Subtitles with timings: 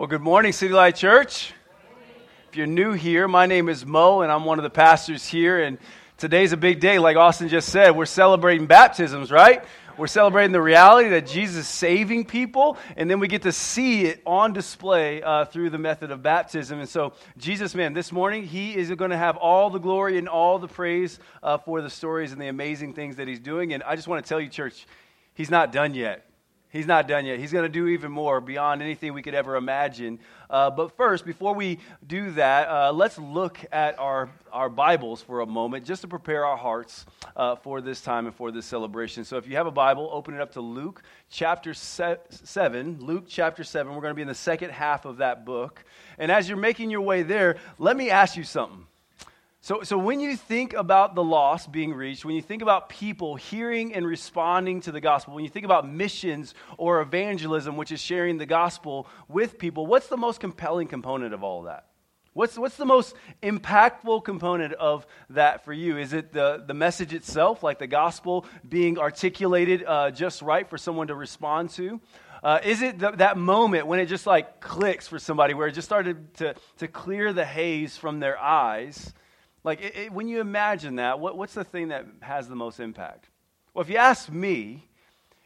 [0.00, 1.52] Well, good morning, City Light Church.
[2.48, 5.62] If you're new here, my name is Mo, and I'm one of the pastors here.
[5.62, 5.76] And
[6.16, 7.94] today's a big day, like Austin just said.
[7.94, 9.62] We're celebrating baptisms, right?
[9.98, 14.06] We're celebrating the reality that Jesus is saving people, and then we get to see
[14.06, 16.80] it on display uh, through the method of baptism.
[16.80, 20.30] And so, Jesus, man, this morning, He is going to have all the glory and
[20.30, 23.74] all the praise uh, for the stories and the amazing things that He's doing.
[23.74, 24.86] And I just want to tell you, church,
[25.34, 26.29] He's not done yet.
[26.70, 27.40] He's not done yet.
[27.40, 30.20] He's going to do even more beyond anything we could ever imagine.
[30.48, 35.40] Uh, but first, before we do that, uh, let's look at our, our Bibles for
[35.40, 37.06] a moment just to prepare our hearts
[37.36, 39.24] uh, for this time and for this celebration.
[39.24, 42.98] So if you have a Bible, open it up to Luke chapter se- 7.
[43.00, 43.92] Luke chapter 7.
[43.92, 45.84] We're going to be in the second half of that book.
[46.18, 48.86] And as you're making your way there, let me ask you something.
[49.62, 53.36] So, so when you think about the lost being reached, when you think about people
[53.36, 58.00] hearing and responding to the gospel, when you think about missions or evangelism, which is
[58.00, 61.88] sharing the gospel with people, what's the most compelling component of all of that?
[62.32, 65.98] What's, what's the most impactful component of that for you?
[65.98, 70.78] Is it the, the message itself, like the gospel being articulated uh, just right for
[70.78, 72.00] someone to respond to?
[72.42, 75.72] Uh, is it the, that moment when it just like clicks for somebody, where it
[75.72, 79.12] just started to, to clear the haze from their eyes?
[79.62, 82.80] Like, it, it, when you imagine that, what, what's the thing that has the most
[82.80, 83.28] impact?
[83.74, 84.88] Well, if you ask me,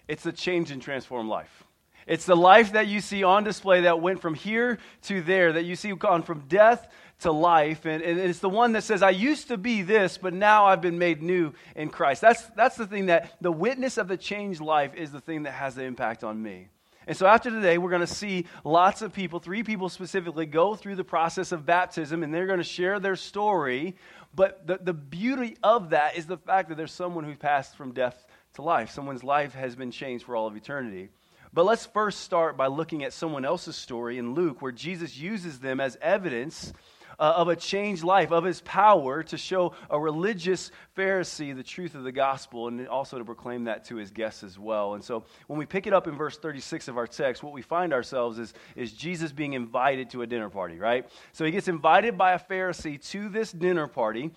[0.08, 1.64] it's the change and transform life.
[2.06, 5.64] It's the life that you see on display that went from here to there, that
[5.64, 6.88] you see gone from death
[7.20, 7.86] to life.
[7.86, 10.82] And, and, it's the one that says, I used to be this, but now I've
[10.82, 12.20] been made new in Christ.
[12.20, 15.52] That's, that's the thing that the witness of the changed life is the thing that
[15.52, 16.68] has the impact on me.
[17.06, 20.74] And so after today, we're going to see lots of people, three people specifically, go
[20.74, 23.96] through the process of baptism, and they're going to share their story.
[24.34, 27.92] But the, the beauty of that is the fact that there's someone who's passed from
[27.92, 28.90] death to life.
[28.90, 31.10] Someone's life has been changed for all of eternity.
[31.52, 35.60] But let's first start by looking at someone else's story in Luke, where Jesus uses
[35.60, 36.72] them as evidence
[37.18, 41.94] uh, of a changed life, of his power to show a religious Pharisee the truth
[41.94, 44.94] of the gospel and also to proclaim that to his guests as well.
[44.94, 47.62] And so when we pick it up in verse 36 of our text, what we
[47.62, 51.08] find ourselves is, is Jesus being invited to a dinner party, right?
[51.32, 54.32] So he gets invited by a Pharisee to this dinner party.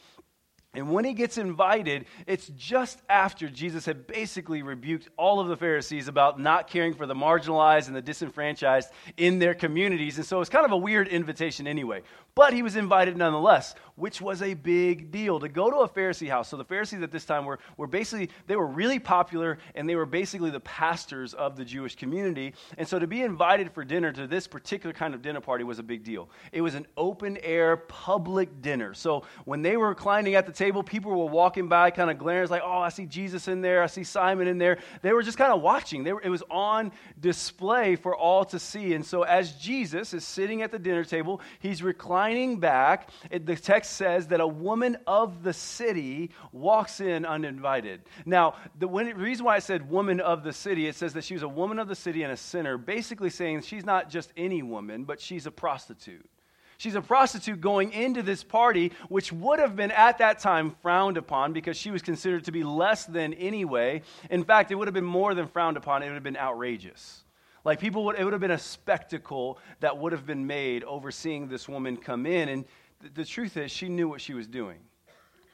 [0.73, 5.57] And when he gets invited, it's just after Jesus had basically rebuked all of the
[5.57, 10.17] Pharisees about not caring for the marginalized and the disenfranchised in their communities.
[10.17, 12.03] And so it's kind of a weird invitation anyway.
[12.37, 16.29] But he was invited nonetheless, which was a big deal to go to a Pharisee
[16.29, 16.49] house.
[16.49, 19.95] So the Pharisees at this time were, were basically, they were really popular and they
[19.95, 22.53] were basically the pastors of the Jewish community.
[22.77, 25.79] And so to be invited for dinner to this particular kind of dinner party was
[25.79, 26.29] a big deal.
[26.51, 28.93] It was an open air public dinner.
[28.93, 32.49] So when they were reclining at the table, people were walking by kind of glaring,
[32.49, 34.77] like, oh, I see Jesus in there, I see Simon in there.
[35.01, 36.03] They were just kind of watching.
[36.03, 38.93] They Were, it was on display for all to see.
[38.93, 43.45] And so as Jesus is sitting at the dinner table, he's reclining reclining back, it,
[43.45, 48.01] the text says that a woman of the city walks in uninvited.
[48.25, 51.33] Now, the when, reason why I said woman of the city, it says that she
[51.33, 54.61] was a woman of the city and a sinner, basically saying she's not just any
[54.61, 56.29] woman, but she's a prostitute.
[56.77, 61.17] She's a prostitute going into this party, which would have been at that time frowned
[61.17, 64.03] upon because she was considered to be less than anyway.
[64.29, 67.23] In fact, it would have been more than frowned upon, it would have been outrageous.
[67.63, 71.47] Like people would, it would have been a spectacle that would have been made overseeing
[71.47, 72.49] this woman come in.
[72.49, 72.65] And
[73.01, 74.79] th- the truth is, she knew what she was doing.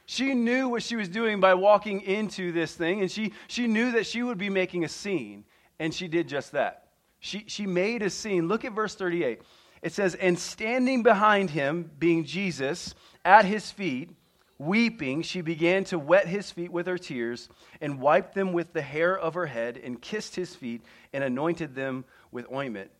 [0.05, 3.93] She knew what she was doing by walking into this thing, and she, she knew
[3.93, 5.45] that she would be making a scene,
[5.79, 6.89] and she did just that.
[7.19, 8.49] She, she made a scene.
[8.49, 9.41] Look at verse 38.
[9.81, 14.11] It says, And standing behind him, being Jesus, at his feet,
[14.59, 17.49] Weeping, she began to wet his feet with her tears
[17.81, 20.81] and wiped them with the hair of her head and kissed his feet
[21.11, 22.91] and anointed them with ointment.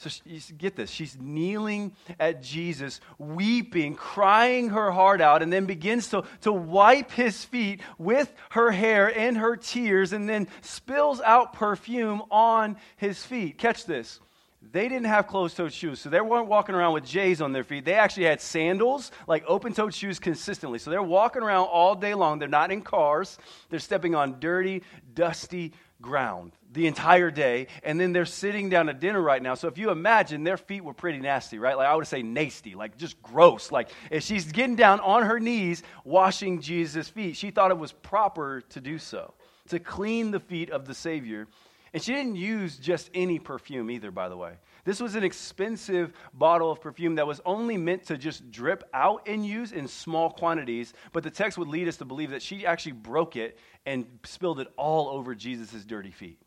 [0.00, 0.90] So you get this.
[0.90, 7.10] She's kneeling at Jesus, weeping, crying her heart out, and then begins to, to wipe
[7.10, 13.22] his feet with her hair and her tears, and then spills out perfume on his
[13.22, 13.58] feet.
[13.58, 14.20] Catch this
[14.62, 16.00] they didn't have closed toed shoes.
[16.00, 17.84] So they weren't walking around with J's on their feet.
[17.84, 20.78] They actually had sandals, like open toed shoes consistently.
[20.78, 22.38] So they're walking around all day long.
[22.38, 23.38] They're not in cars.
[23.70, 24.82] They're stepping on dirty,
[25.14, 25.72] dusty
[26.02, 27.68] ground the entire day.
[27.82, 29.54] And then they're sitting down at dinner right now.
[29.54, 31.76] So if you imagine, their feet were pretty nasty, right?
[31.76, 33.72] Like I would say nasty, like just gross.
[33.72, 37.92] Like if she's getting down on her knees washing Jesus' feet, she thought it was
[37.92, 39.32] proper to do so,
[39.68, 41.48] to clean the feet of the Savior
[41.92, 44.54] and she didn't use just any perfume either, by the way.
[44.84, 49.26] This was an expensive bottle of perfume that was only meant to just drip out
[49.26, 50.94] and use in small quantities.
[51.12, 54.60] But the text would lead us to believe that she actually broke it and spilled
[54.60, 56.38] it all over Jesus' dirty feet.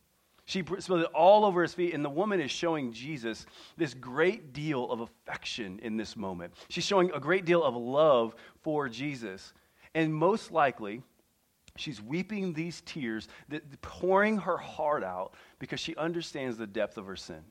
[0.46, 3.46] She spilled it all over his feet, and the woman is showing Jesus
[3.78, 6.54] this great deal of affection in this moment.
[6.70, 9.54] She's showing a great deal of love for Jesus.
[9.96, 11.02] And most likely,
[11.76, 13.28] she's weeping these tears,
[13.82, 17.44] pouring her heart out because she understands the depth of her sin.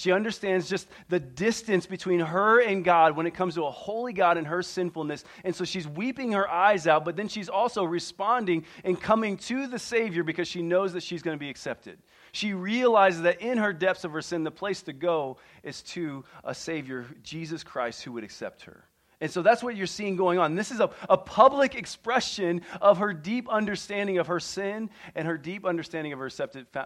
[0.00, 4.14] She understands just the distance between her and God when it comes to a holy
[4.14, 5.24] God and her sinfulness.
[5.44, 9.66] And so she's weeping her eyes out, but then she's also responding and coming to
[9.66, 11.98] the Savior because she knows that she's going to be accepted.
[12.32, 16.24] She realizes that in her depths of her sin, the place to go is to
[16.44, 18.84] a Savior, Jesus Christ, who would accept her.
[19.20, 20.54] And so that's what you're seeing going on.
[20.54, 25.36] This is a, a public expression of her deep understanding of her sin and her
[25.36, 26.30] deep understanding of her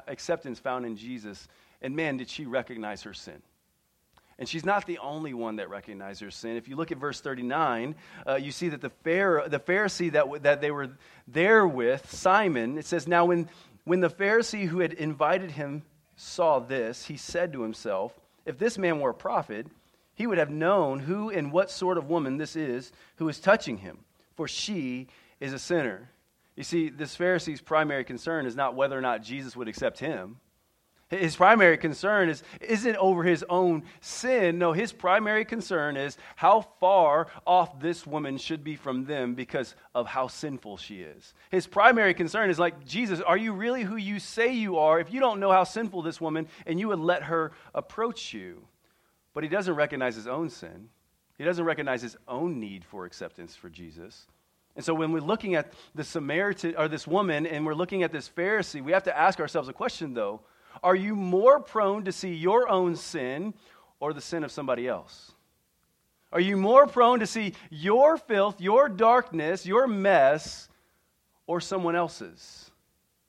[0.09, 1.47] acceptance found in Jesus
[1.85, 3.43] and man, did she recognize her sin.
[4.39, 6.57] And she's not the only one that recognized her sin.
[6.57, 7.95] If you look at verse 39,
[8.27, 10.89] uh, you see that the, Pharaoh, the Pharisee that, that they were
[11.29, 13.49] there with, Simon, it says, Now when,
[13.85, 15.83] when the Pharisee who had invited him
[16.17, 19.69] saw this, he said to himself, If this man were a prophet,
[20.15, 23.79] he would have known who and what sort of woman this is who is touching
[23.79, 23.99] him,
[24.35, 25.09] for she
[25.41, 26.11] is a sinner.
[26.57, 30.37] You see, this Pharisee's primary concern is not whether or not Jesus would accept him.
[31.11, 34.59] His primary concern is, isn't over his own sin.
[34.59, 39.75] No, his primary concern is how far off this woman should be from them because
[39.95, 41.35] of how sinful she is.
[41.51, 45.13] His primary concern is like, Jesus, are you really who you say you are if
[45.13, 48.67] you don't know how sinful this woman and you would let her approach you?
[49.35, 50.89] But he doesn't recognize his own sin.
[51.37, 54.27] He doesn't recognize his own need for acceptance for Jesus.
[54.77, 58.13] And so when we're looking at the Samaritan or this woman and we're looking at
[58.13, 60.41] this Pharisee, we have to ask ourselves a question though
[60.83, 63.55] are you more prone to see your own sin
[64.01, 65.33] or the sin of somebody else?
[66.33, 70.69] Are you more prone to see your filth, your darkness, your mess,
[71.47, 72.73] or someone else's?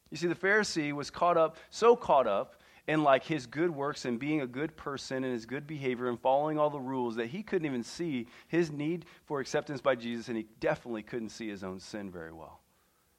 [0.10, 2.56] You see, the Pharisee was caught up, so caught up
[2.88, 6.20] in like his good works and being a good person and his good behavior and
[6.20, 10.28] following all the rules that he couldn't even see his need for acceptance by Jesus,
[10.28, 12.62] and he definitely couldn't see his own sin very well.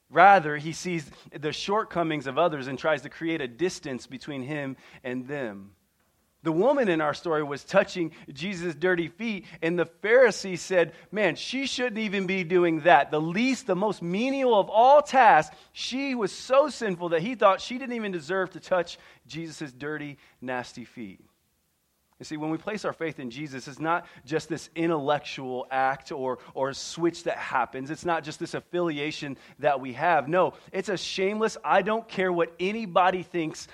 [0.09, 4.77] Rather, he sees the shortcomings of others and tries to create a distance between him
[5.03, 5.71] and them.
[6.47, 11.35] The woman in our story was touching Jesus' dirty feet, and the Pharisee said, Man,
[11.35, 13.11] she shouldn't even be doing that.
[13.11, 17.59] The least, the most menial of all tasks, she was so sinful that he thought
[17.59, 18.97] she didn't even deserve to touch
[19.27, 21.19] Jesus' dirty, nasty feet.
[22.17, 26.13] You see, when we place our faith in Jesus, it's not just this intellectual act
[26.13, 27.91] or, or a switch that happens.
[27.91, 30.29] It's not just this affiliation that we have.
[30.29, 33.67] No, it's a shameless, I don't care what anybody thinks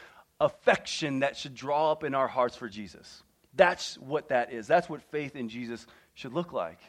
[0.43, 3.23] affection that should draw up in our hearts for Jesus.
[3.55, 4.67] That's what that is.
[4.67, 6.79] That's what faith in Jesus should look like.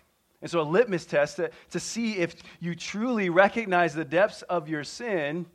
[0.43, 4.69] And so, a litmus test to, to see if you truly recognize the depths of
[4.69, 5.47] your sin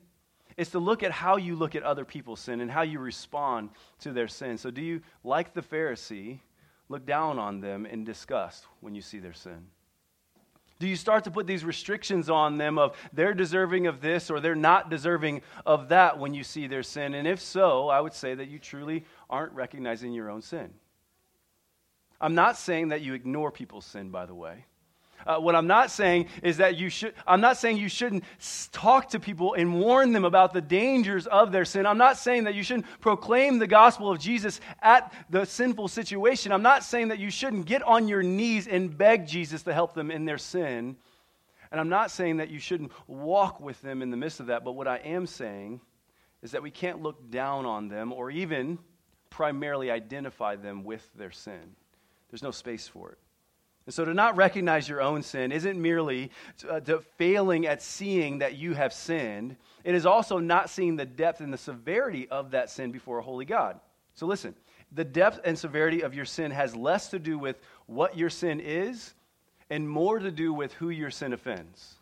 [0.57, 3.69] is to look at how you look at other people's sin and how you respond
[3.99, 4.57] to their sin.
[4.57, 6.39] So, do you, like the Pharisee,
[6.87, 9.67] look down on them in disgust when you see their sin?
[10.79, 14.39] Do you start to put these restrictions on them of they're deserving of this or
[14.39, 17.13] they're not deserving of that when you see their sin?
[17.13, 20.73] And if so, I would say that you truly aren't recognizing your own sin.
[22.21, 24.65] I'm not saying that you ignore people's sin, by the way.
[25.25, 28.23] Uh, what I'm not saying is that you should, I'm not saying you shouldn't
[28.71, 31.85] talk to people and warn them about the dangers of their sin.
[31.85, 36.51] I'm not saying that you shouldn't proclaim the gospel of Jesus at the sinful situation.
[36.51, 39.93] I'm not saying that you shouldn't get on your knees and beg Jesus to help
[39.93, 40.95] them in their sin.
[41.71, 44.63] And I'm not saying that you shouldn't walk with them in the midst of that.
[44.63, 45.81] But what I am saying
[46.41, 48.79] is that we can't look down on them or even
[49.29, 51.75] primarily identify them with their sin.
[52.29, 53.17] There's no space for it.
[53.89, 56.29] And so to not recognize your own sin isn't merely
[56.69, 61.07] uh, to failing at seeing that you have sinned, it is also not seeing the
[61.07, 63.79] depth and the severity of that sin before a holy God.
[64.13, 64.53] So listen,
[64.91, 68.59] the depth and severity of your sin has less to do with what your sin
[68.59, 69.15] is
[69.71, 71.95] and more to do with who your sin offends.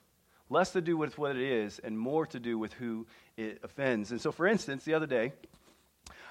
[0.50, 4.12] Less to do with what it is and more to do with who it offends.
[4.12, 5.32] And so, for instance, the other day,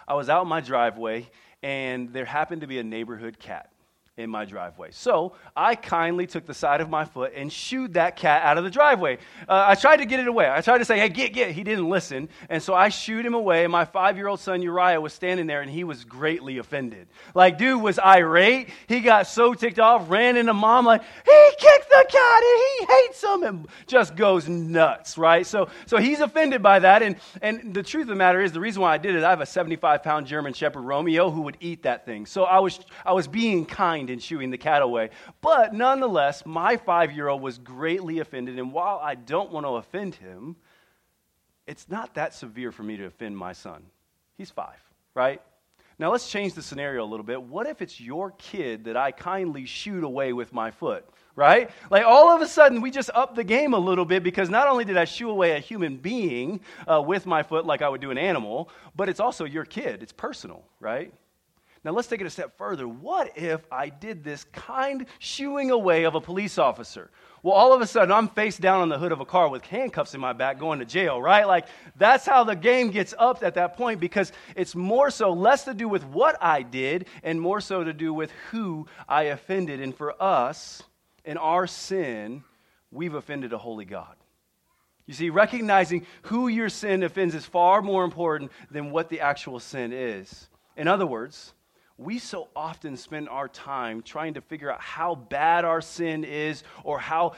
[0.06, 1.30] I was out in my driveway
[1.62, 3.70] and there happened to be a neighborhood cat
[4.18, 4.88] in my driveway.
[4.92, 8.64] So I kindly took the side of my foot and shooed that cat out of
[8.64, 9.18] the driveway.
[9.46, 10.50] Uh, I tried to get it away.
[10.50, 11.50] I tried to say, hey, get, get.
[11.50, 12.30] He didn't listen.
[12.49, 13.64] And so I shooed him away.
[13.64, 17.08] And my five year old son Uriah was standing there and he was greatly offended.
[17.35, 18.70] Like, dude was irate.
[18.87, 22.87] He got so ticked off, ran into mom, like, he kicked the cat and he
[22.87, 25.46] hates him and just goes nuts, right?
[25.46, 27.02] So, so he's offended by that.
[27.02, 29.28] And, and the truth of the matter is, the reason why I did it, I
[29.28, 32.25] have a 75 pound German Shepherd Romeo who would eat that thing.
[32.25, 35.10] So I was, I was being kind mind in shooing the cat away.
[35.40, 38.58] But nonetheless, my five year old was greatly offended.
[38.58, 40.56] And while I don't want to offend him,
[41.66, 43.82] it's not that severe for me to offend my son.
[44.38, 44.80] He's five,
[45.14, 45.42] right?
[45.98, 47.42] Now let's change the scenario a little bit.
[47.42, 51.04] What if it's your kid that I kindly shoot away with my foot?
[51.34, 51.70] Right?
[51.90, 54.68] Like all of a sudden, we just up the game a little bit because not
[54.68, 56.60] only did I shoo away a human being
[56.90, 60.02] uh, with my foot like I would do an animal, but it's also your kid.
[60.02, 61.12] It's personal, right?
[61.86, 62.88] Now let's take it a step further.
[62.88, 67.12] What if I did this kind shooing away of a police officer?
[67.44, 69.64] Well, all of a sudden, I'm face down on the hood of a car with
[69.64, 71.46] handcuffs in my back going to jail, right?
[71.46, 75.62] Like, that's how the game gets upped at that point because it's more so less
[75.66, 79.80] to do with what I did and more so to do with who I offended.
[79.80, 80.82] And for us,
[81.24, 82.42] in our sin,
[82.90, 84.16] we've offended a holy God.
[85.06, 89.60] You see, recognizing who your sin offends is far more important than what the actual
[89.60, 90.48] sin is.
[90.76, 91.52] In other words,
[91.98, 96.62] we so often spend our time trying to figure out how bad our sin is
[96.84, 97.32] or how,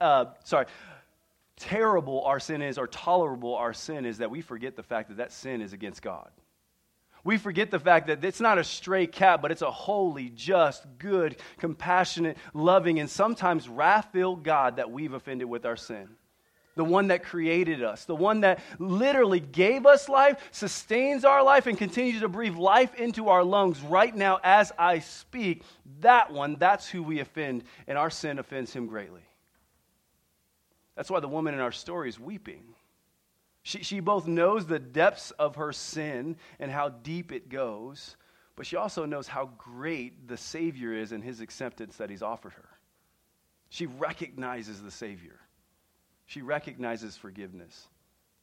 [0.00, 0.66] uh, sorry,
[1.56, 5.18] terrible our sin is or tolerable our sin is that we forget the fact that
[5.18, 6.30] that sin is against God.
[7.22, 10.86] We forget the fact that it's not a stray cat, but it's a holy, just,
[10.96, 16.08] good, compassionate, loving, and sometimes wrath filled God that we've offended with our sin
[16.80, 21.66] the one that created us, the one that literally gave us life, sustains our life,
[21.66, 25.62] and continues to breathe life into our lungs right now as I speak,
[26.00, 29.20] that one, that's who we offend, and our sin offends him greatly.
[30.96, 32.64] That's why the woman in our story is weeping.
[33.62, 38.16] She, she both knows the depths of her sin and how deep it goes,
[38.56, 42.54] but she also knows how great the Savior is and his acceptance that he's offered
[42.54, 42.70] her.
[43.68, 45.38] She recognizes the Savior.
[46.30, 47.88] She recognizes forgiveness.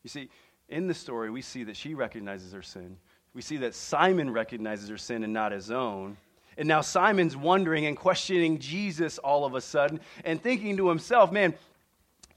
[0.03, 0.29] You see,
[0.67, 2.97] in the story, we see that she recognizes her sin.
[3.33, 6.17] We see that Simon recognizes her sin and not his own.
[6.57, 11.31] And now Simon's wondering and questioning Jesus all of a sudden and thinking to himself,
[11.31, 11.53] man,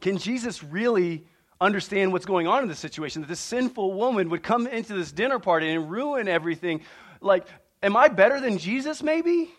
[0.01, 1.27] can Jesus really
[1.61, 3.23] understand what's going on in this situation?
[3.23, 6.83] That this sinful woman would come into this dinner party and ruin everything.
[7.21, 7.45] Like,
[7.83, 9.51] am I better than Jesus, maybe?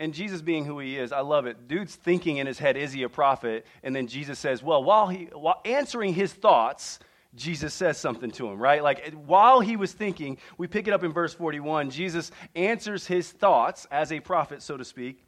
[0.00, 1.68] And Jesus being who he is, I love it.
[1.68, 3.66] Dude's thinking in his head, is he a prophet?
[3.82, 6.98] And then Jesus says, well, while he while answering his thoughts,
[7.34, 8.82] Jesus says something to him, right?
[8.82, 11.90] Like while he was thinking, we pick it up in verse 41.
[11.90, 15.26] Jesus answers his thoughts as a prophet, so to speak,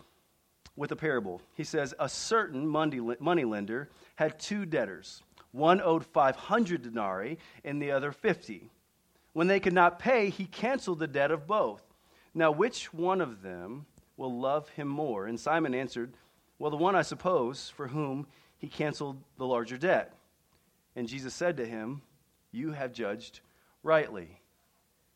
[0.74, 1.42] with a parable.
[1.54, 5.22] He says, A certain money lender had two debtors.
[5.52, 8.70] One owed 500 denarii and the other 50.
[9.34, 11.82] When they could not pay, he canceled the debt of both.
[12.34, 13.84] Now, which one of them
[14.22, 15.26] will love him more?
[15.26, 16.14] And Simon answered,
[16.58, 20.14] Well, the one, I suppose, for whom he canceled the larger debt.
[20.94, 22.02] And Jesus said to him,
[22.52, 23.40] You have judged
[23.82, 24.40] rightly.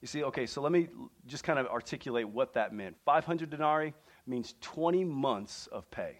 [0.00, 0.88] You see, okay, so let me
[1.26, 2.96] just kind of articulate what that meant.
[3.04, 3.94] 500 denarii
[4.26, 6.18] means 20 months of pay,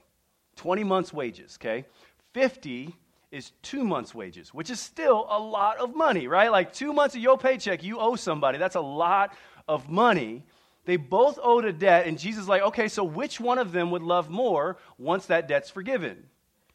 [0.55, 1.85] 20 months' wages, okay?
[2.33, 2.95] 50
[3.33, 6.50] is two months' wages, which is still a lot of money, right?
[6.50, 8.59] Like two months of your paycheck, you owe somebody.
[8.59, 10.45] That's a lot of money.
[10.87, 13.90] They both owed a debt, and Jesus is like, okay, so which one of them
[13.90, 16.25] would love more once that debt's forgiven?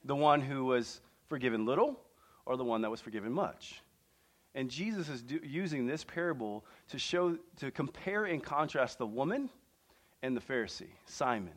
[0.03, 1.98] The one who was forgiven little
[2.46, 3.82] or the one that was forgiven much?
[4.53, 9.50] And Jesus is do, using this parable to show, to compare and contrast the woman
[10.22, 11.53] and the Pharisee, Simon.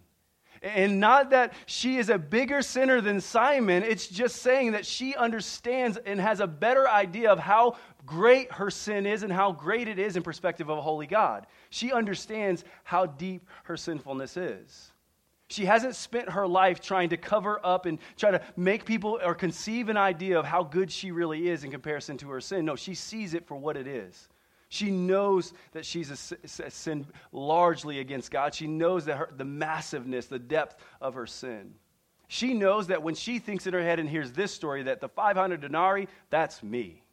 [0.62, 5.14] And not that she is a bigger sinner than Simon, it's just saying that she
[5.14, 9.88] understands and has a better idea of how great her sin is and how great
[9.88, 11.46] it is in perspective of a holy God.
[11.70, 14.92] She understands how deep her sinfulness is.
[15.48, 19.34] She hasn't spent her life trying to cover up and try to make people or
[19.34, 22.64] conceive an idea of how good she really is in comparison to her sin.
[22.64, 24.28] No, she sees it for what it is.
[24.74, 28.56] She knows that she's a, a sin largely against God.
[28.56, 31.74] She knows that her, the massiveness, the depth of her sin.
[32.26, 35.08] She knows that when she thinks in her head and hears this story, that the
[35.08, 37.04] 500 denarii, that's me.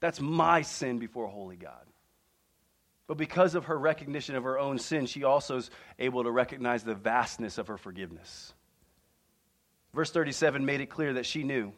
[0.00, 1.86] That's my sin before holy God.
[3.06, 5.70] But because of her recognition of her own sin, she also is
[6.00, 8.52] able to recognize the vastness of her forgiveness.
[9.94, 11.72] Verse 37 made it clear that she knew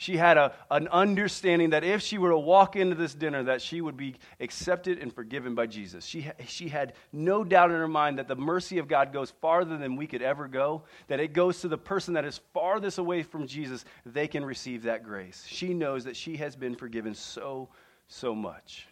[0.00, 3.60] she had a, an understanding that if she were to walk into this dinner that
[3.60, 6.04] she would be accepted and forgiven by jesus.
[6.04, 9.76] She, she had no doubt in her mind that the mercy of god goes farther
[9.76, 13.24] than we could ever go that it goes to the person that is farthest away
[13.24, 13.84] from jesus.
[14.06, 15.44] They can receive that grace.
[15.48, 17.68] She knows that she has been forgiven so
[18.06, 18.86] so much.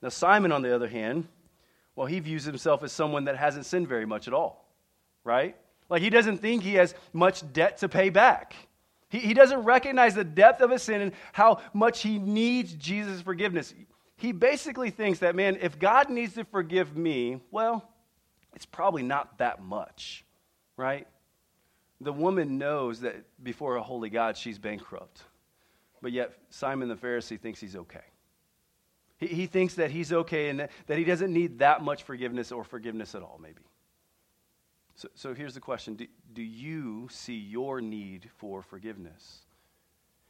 [0.00, 1.26] Now simon on the other hand
[1.96, 4.64] well he views himself as someone that hasn't sinned very much at all
[5.24, 5.56] right?
[5.88, 8.54] Like he doesn't think he has much debt to pay back
[9.10, 13.20] he, he doesn't recognize the depth of his sin and how much he needs Jesus'
[13.20, 13.74] forgiveness.
[14.16, 17.86] He basically thinks that, man, if God needs to forgive me, well,
[18.54, 20.24] it's probably not that much,
[20.76, 21.06] right?
[22.00, 25.22] The woman knows that before a holy God, she's bankrupt.
[26.02, 28.00] But yet, Simon the Pharisee thinks he's okay.
[29.18, 32.52] He, he thinks that he's okay and that, that he doesn't need that much forgiveness
[32.52, 33.62] or forgiveness at all, maybe.
[35.00, 39.46] So, so here's the question do, do you see your need for forgiveness?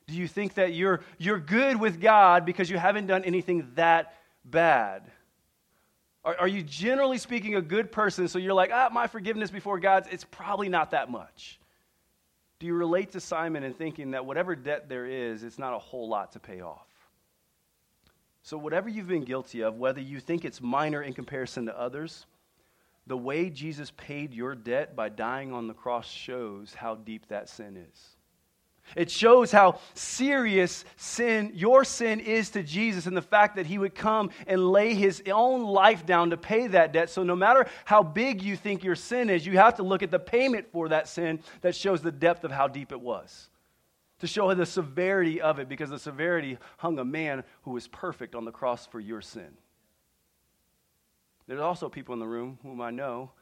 [0.06, 4.14] Do you think that you're, you're good with God because you haven't done anything that
[4.44, 5.10] bad?
[6.24, 9.80] Are, are you generally speaking a good person so you're like, ah, my forgiveness before
[9.80, 11.58] God's, it's probably not that much?
[12.60, 15.80] Do you relate to Simon in thinking that whatever debt there is, it's not a
[15.80, 16.86] whole lot to pay off?
[18.44, 22.26] So, whatever you've been guilty of, whether you think it's minor in comparison to others,
[23.06, 27.48] the way Jesus paid your debt by dying on the cross shows how deep that
[27.48, 28.16] sin is.
[28.96, 33.78] It shows how serious sin, your sin is to Jesus, and the fact that he
[33.78, 37.10] would come and lay his own life down to pay that debt.
[37.10, 40.10] So, no matter how big you think your sin is, you have to look at
[40.10, 43.48] the payment for that sin that shows the depth of how deep it was.
[44.20, 48.34] To show the severity of it, because the severity hung a man who was perfect
[48.34, 49.56] on the cross for your sin.
[51.50, 53.32] There's also people in the room whom I know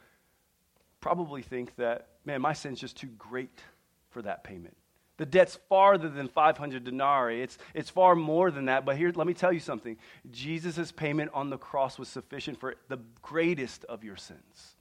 [0.99, 3.61] probably think that, man, my sin's just too great
[4.09, 4.75] for that payment.
[5.19, 7.43] The debt's farther than 500 denarii.
[7.43, 8.87] It's, it's far more than that.
[8.87, 9.99] But here, let me tell you something.
[10.31, 14.77] Jesus' payment on the cross was sufficient for the greatest of your sins.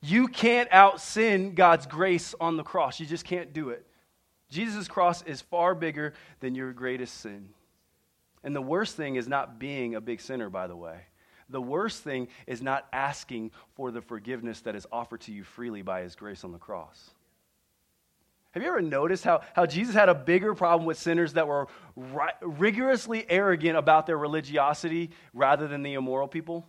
[0.00, 3.00] You can't out sin God's grace on the cross.
[3.00, 3.84] You just can't do it.
[4.48, 7.48] Jesus' cross is far bigger than your greatest sin.
[8.44, 11.00] And the worst thing is not being a big sinner, by the way.
[11.48, 15.82] The worst thing is not asking for the forgiveness that is offered to you freely
[15.82, 17.10] by his grace on the cross.
[18.52, 21.68] Have you ever noticed how, how Jesus had a bigger problem with sinners that were
[21.96, 26.66] ri- rigorously arrogant about their religiosity rather than the immoral people?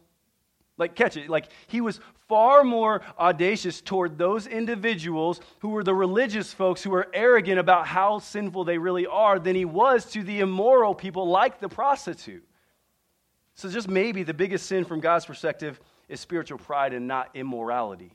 [0.78, 1.30] Like, catch it.
[1.30, 6.90] Like, he was far more audacious toward those individuals who were the religious folks who
[6.90, 11.28] were arrogant about how sinful they really are than he was to the immoral people
[11.28, 12.44] like the prostitute.
[13.60, 18.14] So, just maybe the biggest sin from God's perspective is spiritual pride and not immorality.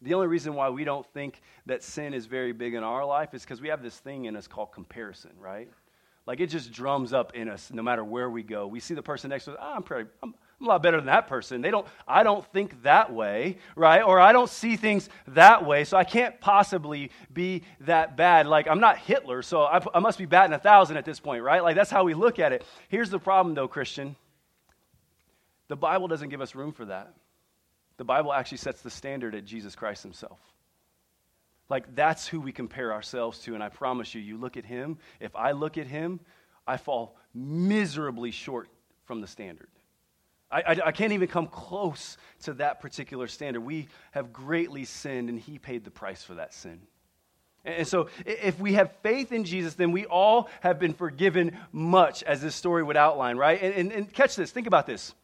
[0.00, 3.34] The only reason why we don't think that sin is very big in our life
[3.34, 5.68] is because we have this thing in us called comparison, right?
[6.24, 8.66] Like it just drums up in us no matter where we go.
[8.66, 10.98] We see the person next to us, oh, I'm pretty, I'm, I'm a lot better
[10.98, 11.60] than that person.
[11.60, 14.00] They don't, I don't think that way, right?
[14.00, 18.46] Or I don't see things that way, so I can't possibly be that bad.
[18.46, 21.42] Like I'm not Hitler, so I, I must be batting a thousand at this point,
[21.42, 21.64] right?
[21.64, 22.64] Like that's how we look at it.
[22.88, 24.14] Here's the problem, though, Christian.
[25.66, 27.12] The Bible doesn't give us room for that.
[27.96, 30.38] The Bible actually sets the standard at Jesus Christ himself.
[31.68, 33.54] Like, that's who we compare ourselves to.
[33.54, 36.20] And I promise you, you look at him, if I look at him,
[36.68, 38.68] I fall miserably short
[39.04, 39.68] from the standard.
[40.52, 43.62] I, I, I, can't even come close to that particular standard.
[43.62, 46.80] We have greatly sinned, and he paid the price for that sin.
[47.64, 51.56] And, and so, if we have faith in Jesus, then we all have been forgiven
[51.72, 53.60] much, as this story would outline, right?
[53.60, 55.14] And, and, and catch this, think about this.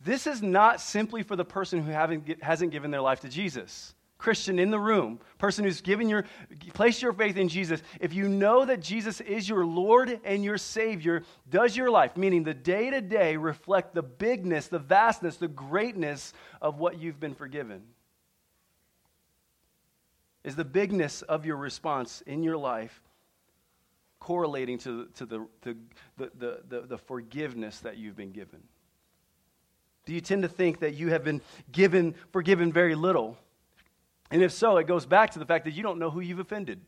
[0.00, 3.94] This is not simply for the person who hasn't given their life to Jesus.
[4.22, 6.24] Christian in the room, person who's given your
[6.74, 10.58] place your faith in Jesus, if you know that Jesus is your Lord and your
[10.58, 15.48] Savior, does your life, meaning the day to day, reflect the bigness, the vastness, the
[15.48, 17.82] greatness of what you've been forgiven?
[20.44, 23.02] Is the bigness of your response in your life
[24.20, 25.76] correlating to, to the, the,
[26.16, 28.62] the, the, the forgiveness that you've been given?
[30.06, 31.40] Do you tend to think that you have been
[31.72, 33.36] given, forgiven very little?
[34.32, 36.38] And if so, it goes back to the fact that you don't know who you've
[36.38, 36.80] offended.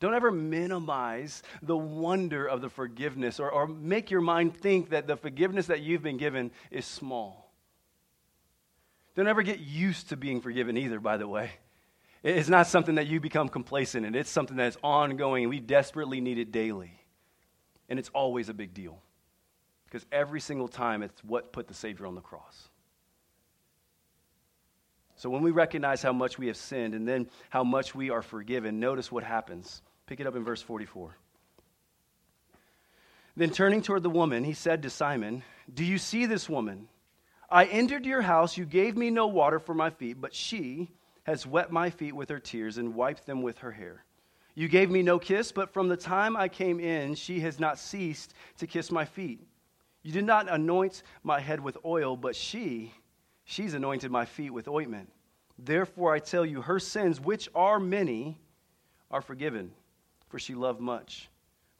[0.00, 5.06] Don't ever minimize the wonder of the forgiveness or, or make your mind think that
[5.06, 7.52] the forgiveness that you've been given is small.
[9.14, 11.52] Don't ever get used to being forgiven either, by the way.
[12.24, 16.20] It's not something that you become complacent in, it's something that's ongoing and we desperately
[16.20, 16.92] need it daily.
[17.88, 19.00] And it's always a big deal.
[19.86, 22.67] Because every single time it's what put the Savior on the cross.
[25.18, 28.22] So when we recognize how much we have sinned and then how much we are
[28.22, 29.82] forgiven, notice what happens.
[30.06, 31.16] Pick it up in verse 44.
[33.36, 36.88] Then turning toward the woman, he said to Simon, Do you see this woman?
[37.50, 40.88] I entered your house, you gave me no water for my feet, but she
[41.24, 44.04] has wet my feet with her tears and wiped them with her hair.
[44.54, 47.78] You gave me no kiss, but from the time I came in, she has not
[47.78, 49.40] ceased to kiss my feet.
[50.04, 52.92] You did not anoint my head with oil, but she,
[53.48, 55.10] she's anointed my feet with ointment.
[55.58, 58.38] Therefore, I tell you, her sins, which are many,
[59.10, 59.72] are forgiven,
[60.28, 61.28] for she loved much.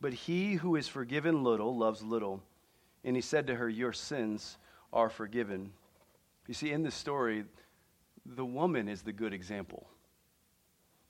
[0.00, 2.42] But he who is forgiven little loves little.
[3.04, 4.56] And he said to her, Your sins
[4.92, 5.72] are forgiven.
[6.46, 7.44] You see, in this story,
[8.24, 9.86] the woman is the good example.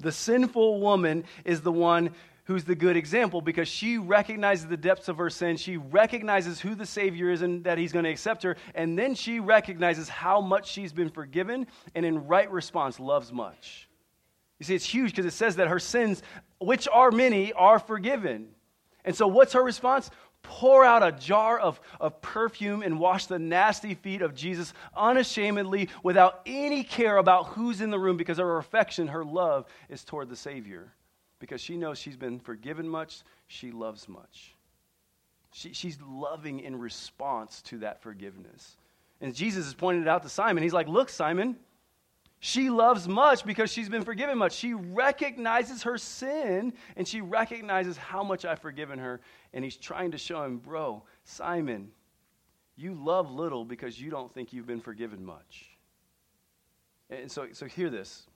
[0.00, 2.10] The sinful woman is the one
[2.48, 5.58] who's the good example because she recognizes the depths of her sin.
[5.58, 8.56] She recognizes who the Savior is and that He's going to accept her.
[8.74, 13.86] And then she recognizes how much she's been forgiven and, in right response, loves much.
[14.58, 16.22] You see, it's huge because it says that her sins,
[16.58, 18.48] which are many, are forgiven.
[19.04, 20.10] And so, what's her response?
[20.42, 25.90] Pour out a jar of, of perfume and wash the nasty feet of Jesus unashamedly
[26.02, 30.30] without any care about who's in the room because her affection, her love, is toward
[30.30, 30.94] the Savior
[31.38, 34.54] because she knows she's been forgiven much, she loves much.
[35.52, 38.76] She, she's loving in response to that forgiveness.
[39.20, 40.62] And Jesus is pointing it out to Simon.
[40.62, 41.56] He's like, Look, Simon,
[42.40, 44.52] she loves much because she's been forgiven much.
[44.52, 49.20] She recognizes her sin and she recognizes how much I've forgiven her.
[49.52, 51.90] And he's trying to show him, Bro, Simon,
[52.76, 55.70] you love little because you don't think you've been forgiven much.
[57.10, 58.26] And so, so hear this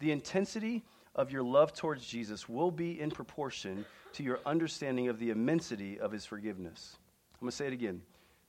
[0.00, 0.82] the intensity
[1.14, 5.98] of your love towards Jesus will be in proportion to your understanding of the immensity
[6.00, 6.96] of his forgiveness.
[7.34, 8.02] I'm going to say it again.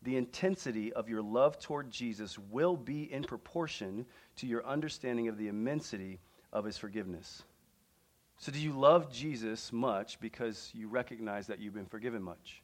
[0.03, 4.05] The intensity of your love toward Jesus will be in proportion
[4.37, 6.19] to your understanding of the immensity
[6.51, 7.43] of his forgiveness.
[8.37, 12.61] So, do you love Jesus much because you recognize that you've been forgiven much?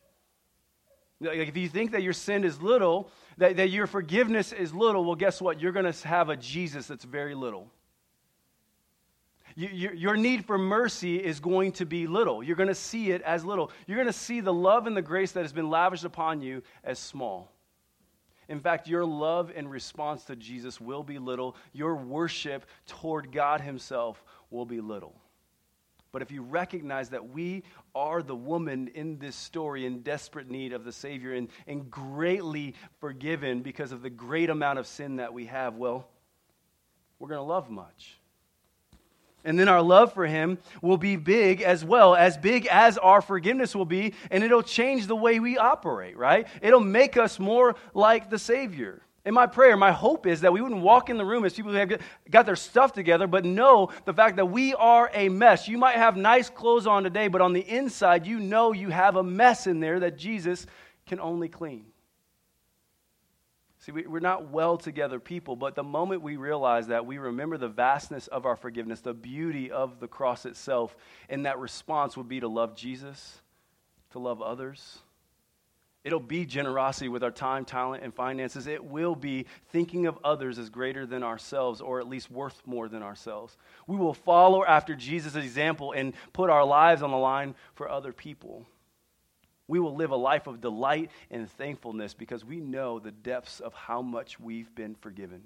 [1.21, 5.03] Like if you think that your sin is little, that, that your forgiveness is little,
[5.03, 5.59] well, guess what?
[5.59, 7.69] You're going to have a Jesus that's very little
[9.67, 12.41] you, your need for mercy is going to be little.
[12.41, 13.71] You're going to see it as little.
[13.87, 16.63] You're going to see the love and the grace that has been lavished upon you
[16.83, 17.51] as small.
[18.47, 21.57] In fact, your love and response to Jesus will be little.
[21.73, 25.13] Your worship toward God Himself will be little.
[26.13, 30.71] But if you recognize that we are the woman in this story in desperate need
[30.71, 35.33] of the Savior and, and greatly forgiven because of the great amount of sin that
[35.33, 36.07] we have, well,
[37.19, 38.18] we're going to love much.
[39.45, 43.21] And then our love for him will be big as well, as big as our
[43.21, 46.47] forgiveness will be, and it'll change the way we operate, right?
[46.61, 49.01] It'll make us more like the Savior.
[49.25, 51.71] In my prayer, my hope is that we wouldn't walk in the room as people
[51.71, 55.67] who have got their stuff together, but know the fact that we are a mess.
[55.67, 59.17] You might have nice clothes on today, but on the inside, you know you have
[59.17, 60.65] a mess in there that Jesus
[61.05, 61.85] can only clean.
[63.79, 67.57] See, we, are not well together people, but the moment we realize that, we remember
[67.57, 70.97] the vastness of our forgiveness, the beauty of the cross itself,
[71.29, 73.41] and that response would be to love Jesus,
[74.11, 74.99] to love others.
[76.03, 78.67] It'll be generosity with our time, talent, and finances.
[78.67, 82.89] It will be thinking of others as greater than ourselves, or at least worth more
[82.89, 83.55] than ourselves.
[83.87, 88.11] We will follow after Jesus' example and put our lives on the line for other
[88.11, 88.65] people
[89.69, 93.71] we will live a life of delight and thankfulness because we know the depths of
[93.75, 95.43] how much we've been forgiven.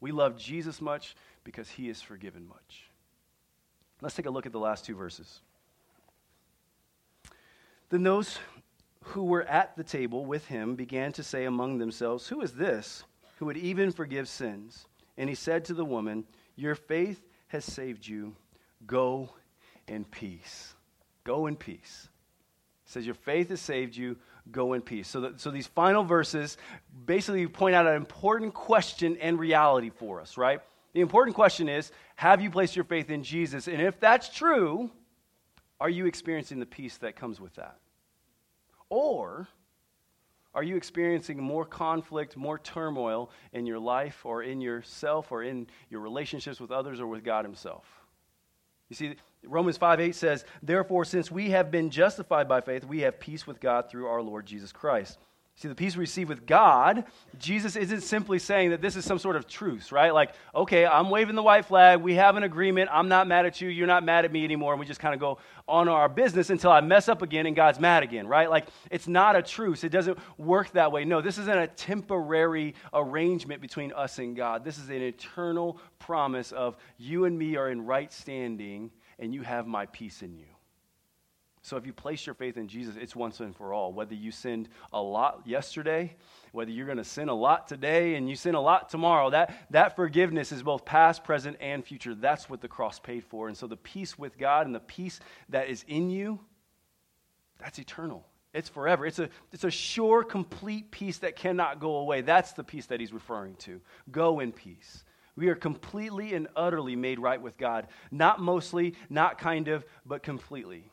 [0.00, 1.14] We love Jesus much
[1.44, 2.90] because he is forgiven much.
[4.02, 5.40] Let's take a look at the last two verses.
[7.90, 8.40] Then those
[9.04, 13.04] who were at the table with him began to say among themselves, Who is this
[13.38, 14.86] who would even forgive sins?
[15.16, 16.24] And he said to the woman,
[16.56, 18.34] Your faith has saved you.
[18.84, 19.30] Go
[19.86, 20.74] in peace.
[21.22, 22.08] Go in peace
[22.84, 24.16] says, Your faith has saved you.
[24.50, 25.08] Go in peace.
[25.08, 26.58] So, so these final verses
[27.06, 30.60] basically point out an important question and reality for us, right?
[30.92, 33.68] The important question is Have you placed your faith in Jesus?
[33.68, 34.90] And if that's true,
[35.80, 37.78] are you experiencing the peace that comes with that?
[38.90, 39.48] Or
[40.54, 45.66] are you experiencing more conflict, more turmoil in your life or in yourself or in
[45.90, 47.84] your relationships with others or with God Himself?
[49.00, 53.00] You see, Romans 5 8 says, Therefore, since we have been justified by faith, we
[53.00, 55.18] have peace with God through our Lord Jesus Christ.
[55.56, 57.04] See, the peace we receive with God,
[57.38, 60.12] Jesus isn't simply saying that this is some sort of truce, right?
[60.12, 62.00] Like, okay, I'm waving the white flag.
[62.00, 62.90] We have an agreement.
[62.92, 63.68] I'm not mad at you.
[63.68, 64.72] You're not mad at me anymore.
[64.72, 65.38] And we just kind of go
[65.68, 68.50] on our business until I mess up again and God's mad again, right?
[68.50, 69.84] Like, it's not a truce.
[69.84, 71.04] It doesn't work that way.
[71.04, 74.64] No, this isn't a temporary arrangement between us and God.
[74.64, 78.90] This is an eternal promise of you and me are in right standing
[79.20, 80.53] and you have my peace in you.
[81.64, 83.90] So if you place your faith in Jesus, it's once and for all.
[83.90, 86.14] Whether you sinned a lot yesterday,
[86.52, 89.56] whether you're going to sin a lot today and you sin a lot tomorrow, that,
[89.70, 92.14] that forgiveness is both past, present, and future.
[92.14, 93.48] That's what the cross paid for.
[93.48, 96.38] And so the peace with God and the peace that is in you,
[97.58, 98.26] that's eternal.
[98.52, 99.06] It's forever.
[99.06, 102.20] It's a, it's a sure, complete peace that cannot go away.
[102.20, 103.80] That's the peace that he's referring to.
[104.10, 105.02] Go in peace.
[105.34, 107.86] We are completely and utterly made right with God.
[108.10, 110.90] Not mostly, not kind of, but completely.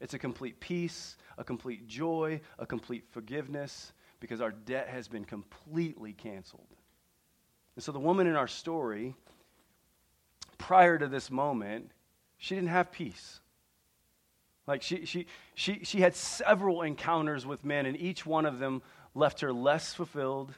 [0.00, 5.24] It's a complete peace, a complete joy, a complete forgiveness, because our debt has been
[5.24, 6.66] completely canceled.
[7.74, 9.14] And so the woman in our story,
[10.56, 11.90] prior to this moment,
[12.38, 13.40] She didn't have peace.
[14.66, 18.82] Like she, she, she, she had several encounters with men, and each one of them
[19.14, 20.54] left her less fulfilled,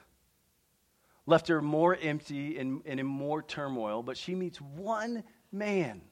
[1.26, 4.02] left her more empty and, and in more turmoil.
[4.02, 6.02] But she meets one man.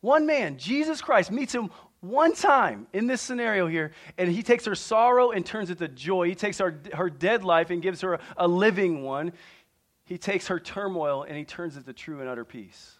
[0.00, 1.70] One man, Jesus Christ, meets him
[2.02, 5.88] one time in this scenario here, and he takes her sorrow and turns it to
[5.88, 6.28] joy.
[6.28, 9.32] He takes her, her dead life and gives her a, a living one.
[10.04, 12.98] He takes her turmoil and he turns it to true and utter peace.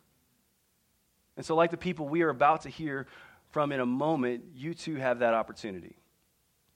[1.37, 3.09] And so, like the people we are about to hear
[3.51, 5.97] from in a moment, you too have that opportunity.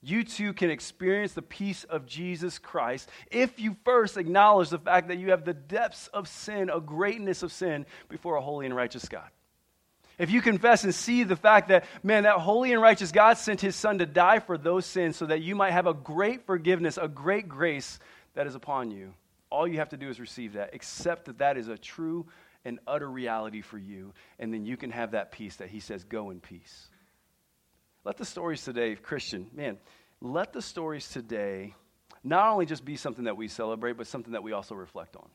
[0.03, 5.09] You too can experience the peace of Jesus Christ if you first acknowledge the fact
[5.09, 8.75] that you have the depths of sin, a greatness of sin, before a holy and
[8.75, 9.29] righteous God.
[10.19, 13.61] If you confess and see the fact that, man, that holy and righteous God sent
[13.61, 16.99] his son to die for those sins so that you might have a great forgiveness,
[16.99, 17.99] a great grace
[18.35, 19.13] that is upon you,
[19.51, 20.75] all you have to do is receive that.
[20.75, 22.27] Accept that that is a true
[22.65, 26.03] and utter reality for you, and then you can have that peace that he says,
[26.03, 26.89] go in peace.
[28.05, 29.79] Let the stories today, Christian, man,
[30.21, 31.75] let the stories today
[32.25, 35.29] not only just be something that we celebrate, but something that we also reflect on.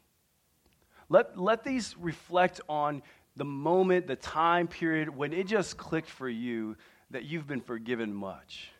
[1.08, 3.02] Let, let these reflect on
[3.36, 6.76] the moment, the time period when it just clicked for you
[7.12, 8.72] that you've been forgiven much.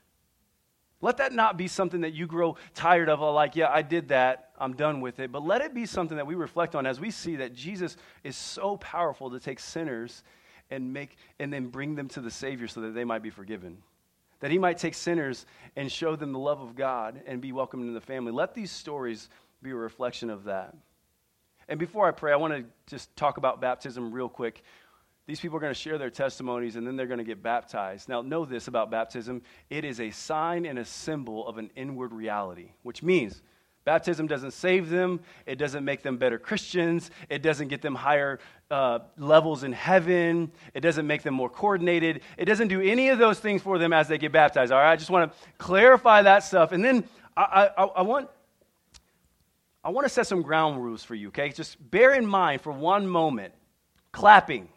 [1.02, 4.10] Let that not be something that you grow tired of, oh, like, yeah, I did
[4.10, 5.32] that, I'm done with it.
[5.32, 8.36] But let it be something that we reflect on as we see that Jesus is
[8.36, 10.24] so powerful to take sinners
[10.70, 13.78] and make and then bring them to the Savior so that they might be forgiven.
[14.42, 17.86] That he might take sinners and show them the love of God and be welcomed
[17.86, 18.32] in the family.
[18.32, 19.28] Let these stories
[19.62, 20.76] be a reflection of that.
[21.68, 24.64] And before I pray, I want to just talk about baptism real quick.
[25.28, 28.10] These people are going to share their testimonies and then they're going to get baptized.
[28.10, 32.12] Now, know this about baptism it is a sign and a symbol of an inward
[32.12, 33.42] reality, which means
[33.86, 38.40] baptism doesn't save them, it doesn't make them better Christians, it doesn't get them higher
[38.70, 43.20] uh, levels in heaven, it doesn't make them more coordinated, it doesn't do any of
[43.20, 44.72] those things for them as they get baptized.
[44.72, 46.72] All right, I just want to clarify that stuff.
[46.72, 47.04] And then
[47.38, 48.30] I, I, I want.
[49.84, 51.50] I want to set some ground rules for you, okay?
[51.50, 53.54] Just bear in mind for one moment
[54.12, 54.70] clapping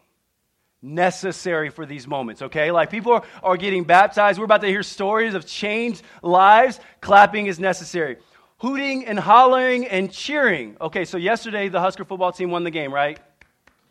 [0.81, 2.71] necessary for these moments, okay?
[2.71, 4.39] Like people are, are getting baptized.
[4.39, 6.79] We're about to hear stories of changed lives.
[7.01, 8.17] Clapping is necessary.
[8.59, 10.75] Hooting and hollering and cheering.
[10.81, 13.19] Okay, so yesterday the Husker football team won the game, right?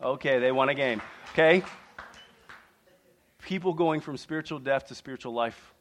[0.01, 1.01] Okay, they won a game,
[1.31, 1.63] okay?
[3.41, 5.73] People going from spiritual death to spiritual life,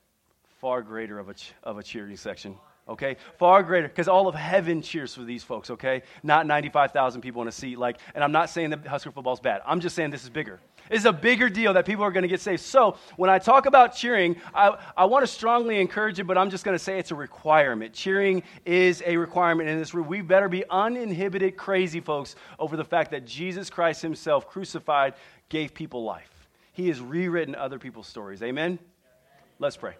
[0.60, 2.56] far greater of a, of a cheering section
[2.88, 3.16] okay?
[3.38, 6.02] Far greater, because all of heaven cheers for these folks, okay?
[6.22, 7.78] Not 95,000 people in a seat.
[7.78, 9.62] Like, and I'm not saying that Husker football's bad.
[9.66, 10.60] I'm just saying this is bigger.
[10.90, 12.60] It's a bigger deal that people are going to get saved.
[12.60, 16.50] So when I talk about cheering, I, I want to strongly encourage it, but I'm
[16.50, 17.94] just going to say it's a requirement.
[17.94, 20.06] Cheering is a requirement in this room.
[20.06, 25.14] We better be uninhibited, crazy folks over the fact that Jesus Christ himself, crucified,
[25.48, 26.48] gave people life.
[26.72, 28.42] He has rewritten other people's stories.
[28.42, 28.78] Amen?
[29.58, 29.94] Let's pray.